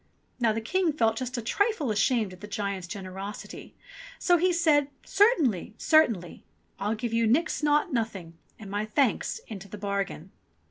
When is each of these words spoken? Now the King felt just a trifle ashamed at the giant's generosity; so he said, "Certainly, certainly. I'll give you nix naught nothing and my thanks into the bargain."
Now 0.39 0.51
the 0.51 0.61
King 0.61 0.91
felt 0.93 1.15
just 1.17 1.37
a 1.37 1.43
trifle 1.43 1.91
ashamed 1.91 2.33
at 2.33 2.41
the 2.41 2.47
giant's 2.47 2.87
generosity; 2.87 3.75
so 4.17 4.37
he 4.37 4.51
said, 4.51 4.87
"Certainly, 5.05 5.75
certainly. 5.77 6.43
I'll 6.79 6.95
give 6.95 7.13
you 7.13 7.27
nix 7.27 7.61
naught 7.61 7.93
nothing 7.93 8.33
and 8.57 8.71
my 8.71 8.83
thanks 8.83 9.41
into 9.47 9.67
the 9.67 9.77
bargain." 9.77 10.31